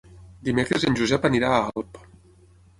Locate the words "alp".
1.69-2.03